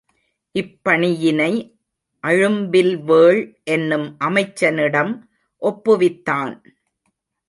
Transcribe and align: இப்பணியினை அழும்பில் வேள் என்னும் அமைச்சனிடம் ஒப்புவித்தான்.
இப்பணியினை 0.53 1.51
அழும்பில் 2.23 3.03
வேள் 3.03 3.61
என்னும் 3.63 4.17
அமைச்சனிடம் 4.19 5.13
ஒப்புவித்தான். 5.61 6.53